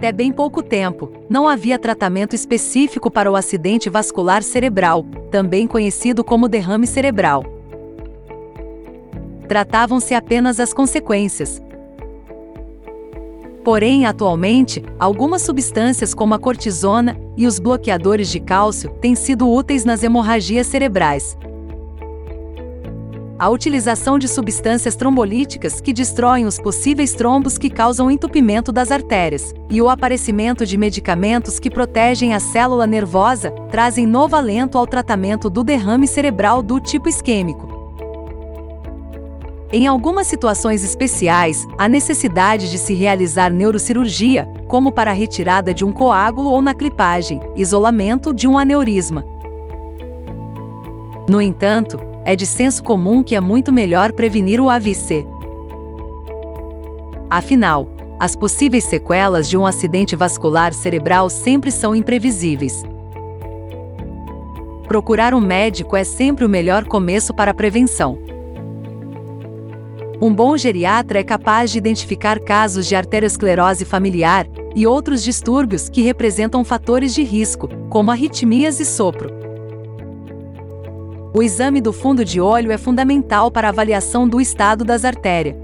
Até 0.00 0.12
bem 0.12 0.32
pouco 0.32 0.62
tempo, 0.62 1.12
não 1.28 1.46
havia 1.46 1.78
tratamento 1.78 2.34
específico 2.34 3.10
para 3.10 3.30
o 3.30 3.36
acidente 3.36 3.90
vascular 3.90 4.42
cerebral, 4.42 5.04
também 5.30 5.66
conhecido 5.66 6.24
como 6.24 6.48
derrame 6.48 6.86
cerebral. 6.86 7.44
Tratavam-se 9.46 10.14
apenas 10.14 10.58
as 10.58 10.72
consequências. 10.72 11.60
Porém, 13.62 14.06
atualmente, 14.06 14.82
algumas 14.98 15.42
substâncias 15.42 16.14
como 16.14 16.32
a 16.32 16.38
cortisona 16.38 17.20
e 17.36 17.46
os 17.46 17.58
bloqueadores 17.58 18.30
de 18.30 18.40
cálcio 18.40 18.88
têm 19.02 19.14
sido 19.14 19.52
úteis 19.52 19.84
nas 19.84 20.02
hemorragias 20.02 20.66
cerebrais, 20.66 21.36
a 23.40 23.48
utilização 23.48 24.18
de 24.18 24.28
substâncias 24.28 24.94
trombolíticas 24.94 25.80
que 25.80 25.94
destroem 25.94 26.44
os 26.44 26.58
possíveis 26.58 27.14
trombos 27.14 27.56
que 27.56 27.70
causam 27.70 28.10
entupimento 28.10 28.70
das 28.70 28.90
artérias, 28.90 29.54
e 29.70 29.80
o 29.80 29.88
aparecimento 29.88 30.66
de 30.66 30.76
medicamentos 30.76 31.58
que 31.58 31.70
protegem 31.70 32.34
a 32.34 32.38
célula 32.38 32.86
nervosa 32.86 33.50
trazem 33.70 34.06
novo 34.06 34.36
alento 34.36 34.76
ao 34.76 34.86
tratamento 34.86 35.48
do 35.48 35.64
derrame 35.64 36.06
cerebral 36.06 36.60
do 36.60 36.78
tipo 36.78 37.08
isquêmico. 37.08 37.80
Em 39.72 39.86
algumas 39.86 40.26
situações 40.26 40.84
especiais, 40.84 41.66
há 41.78 41.88
necessidade 41.88 42.70
de 42.70 42.76
se 42.76 42.92
realizar 42.92 43.50
neurocirurgia, 43.50 44.46
como 44.68 44.92
para 44.92 45.12
a 45.12 45.14
retirada 45.14 45.72
de 45.72 45.82
um 45.82 45.92
coágulo 45.92 46.50
ou 46.50 46.60
na 46.60 46.74
clipagem, 46.74 47.40
isolamento 47.56 48.34
de 48.34 48.46
um 48.46 48.58
aneurisma. 48.58 49.24
No 51.26 51.40
entanto, 51.40 52.09
é 52.24 52.36
de 52.36 52.46
senso 52.46 52.82
comum 52.82 53.22
que 53.22 53.34
é 53.34 53.40
muito 53.40 53.72
melhor 53.72 54.12
prevenir 54.12 54.60
o 54.60 54.68
AVC. 54.68 55.26
Afinal, 57.28 57.88
as 58.18 58.36
possíveis 58.36 58.84
sequelas 58.84 59.48
de 59.48 59.56
um 59.56 59.64
acidente 59.64 60.14
vascular 60.14 60.74
cerebral 60.74 61.30
sempre 61.30 61.70
são 61.70 61.94
imprevisíveis. 61.94 62.84
Procurar 64.86 65.32
um 65.32 65.40
médico 65.40 65.96
é 65.96 66.04
sempre 66.04 66.44
o 66.44 66.48
melhor 66.48 66.84
começo 66.84 67.32
para 67.32 67.52
a 67.52 67.54
prevenção. 67.54 68.18
Um 70.20 70.34
bom 70.34 70.54
geriatra 70.54 71.20
é 71.20 71.22
capaz 71.22 71.70
de 71.70 71.78
identificar 71.78 72.38
casos 72.40 72.86
de 72.86 72.94
arteriosclerose 72.94 73.86
familiar 73.86 74.46
e 74.76 74.86
outros 74.86 75.22
distúrbios 75.22 75.88
que 75.88 76.02
representam 76.02 76.62
fatores 76.62 77.14
de 77.14 77.22
risco, 77.22 77.68
como 77.88 78.10
arritmias 78.10 78.80
e 78.80 78.84
sopro. 78.84 79.39
O 81.32 81.42
exame 81.44 81.80
do 81.80 81.92
fundo 81.92 82.24
de 82.24 82.40
olho 82.40 82.72
é 82.72 82.78
fundamental 82.78 83.52
para 83.52 83.68
a 83.68 83.70
avaliação 83.70 84.28
do 84.28 84.40
estado 84.40 84.84
das 84.84 85.04
artérias. 85.04 85.54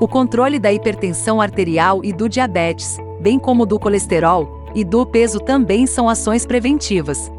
O 0.00 0.08
controle 0.08 0.58
da 0.58 0.72
hipertensão 0.72 1.40
arterial 1.40 2.00
e 2.02 2.12
do 2.12 2.28
diabetes, 2.28 2.98
bem 3.20 3.38
como 3.38 3.64
do 3.64 3.78
colesterol 3.78 4.66
e 4.74 4.82
do 4.82 5.06
peso 5.06 5.38
também 5.38 5.86
são 5.86 6.08
ações 6.08 6.44
preventivas. 6.44 7.30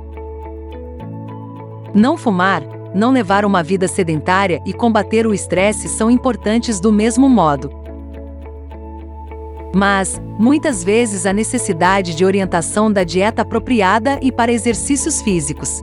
Não 1.94 2.16
fumar, 2.16 2.64
não 2.96 3.12
levar 3.12 3.44
uma 3.44 3.62
vida 3.62 3.88
sedentária 3.88 4.62
e 4.66 4.72
combater 4.72 5.28
o 5.28 5.34
estresse 5.34 5.90
são 5.90 6.10
importantes 6.10 6.80
do 6.80 6.94
mesmo 6.94 7.28
modo. 7.28 7.70
Mas, 9.74 10.22
muitas 10.40 10.82
vezes, 10.82 11.26
a 11.26 11.34
necessidade 11.34 12.16
de 12.16 12.24
orientação 12.24 12.92
da 12.92 13.04
dieta 13.04 13.42
apropriada 13.42 14.18
e 14.22 14.32
para 14.32 14.52
exercícios 14.52 15.22
físicos. 15.22 15.82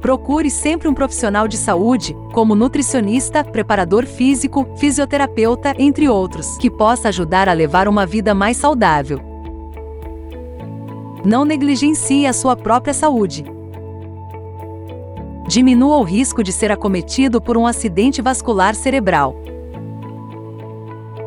Procure 0.00 0.48
sempre 0.48 0.86
um 0.86 0.94
profissional 0.94 1.48
de 1.48 1.56
saúde, 1.56 2.16
como 2.32 2.54
nutricionista, 2.54 3.42
preparador 3.42 4.06
físico, 4.06 4.68
fisioterapeuta, 4.76 5.74
entre 5.76 6.08
outros, 6.08 6.56
que 6.58 6.70
possa 6.70 7.08
ajudar 7.08 7.48
a 7.48 7.52
levar 7.52 7.88
uma 7.88 8.06
vida 8.06 8.32
mais 8.32 8.56
saudável. 8.56 9.20
Não 11.24 11.44
negligencie 11.44 12.26
a 12.26 12.32
sua 12.32 12.54
própria 12.54 12.94
saúde. 12.94 13.44
Diminua 15.48 15.96
o 15.96 16.04
risco 16.04 16.44
de 16.44 16.52
ser 16.52 16.70
acometido 16.70 17.40
por 17.40 17.56
um 17.56 17.66
acidente 17.66 18.22
vascular 18.22 18.76
cerebral. 18.76 19.34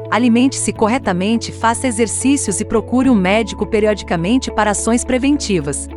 Alimente-se 0.10 0.72
corretamente, 0.72 1.52
faça 1.52 1.88
exercícios 1.88 2.62
e 2.62 2.66
procure 2.66 3.10
um 3.10 3.16
médico 3.16 3.66
periodicamente 3.66 4.50
para 4.50 4.72
ações 4.72 5.04
preventivas. 5.04 5.90